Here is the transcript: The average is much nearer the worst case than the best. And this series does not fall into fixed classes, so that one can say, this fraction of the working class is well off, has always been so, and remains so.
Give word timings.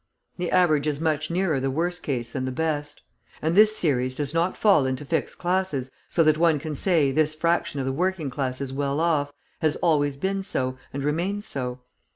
The 0.39 0.49
average 0.49 0.87
is 0.87 0.99
much 0.99 1.29
nearer 1.29 1.59
the 1.59 1.69
worst 1.69 2.01
case 2.01 2.31
than 2.31 2.45
the 2.45 2.51
best. 2.51 3.03
And 3.39 3.53
this 3.53 3.77
series 3.77 4.15
does 4.15 4.33
not 4.33 4.57
fall 4.57 4.87
into 4.87 5.05
fixed 5.05 5.37
classes, 5.37 5.91
so 6.09 6.23
that 6.23 6.39
one 6.39 6.57
can 6.57 6.73
say, 6.73 7.11
this 7.11 7.35
fraction 7.35 7.79
of 7.79 7.85
the 7.85 7.91
working 7.91 8.31
class 8.31 8.61
is 8.61 8.73
well 8.73 8.99
off, 8.99 9.31
has 9.59 9.75
always 9.75 10.15
been 10.15 10.41
so, 10.41 10.75
and 10.91 11.03
remains 11.03 11.45
so. 11.45 11.81